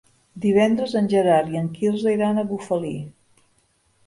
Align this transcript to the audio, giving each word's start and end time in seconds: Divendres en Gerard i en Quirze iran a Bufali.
Divendres 0.45 0.95
en 1.01 1.09
Gerard 1.11 1.51
i 1.57 1.59
en 1.61 1.67
Quirze 1.75 2.15
iran 2.17 2.41
a 2.41 2.47
Bufali. 2.55 2.97